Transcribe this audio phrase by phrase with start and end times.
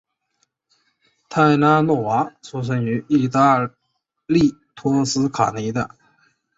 [1.29, 3.59] 泰拉诺娃出生于义大
[4.25, 5.91] 利托斯卡尼的。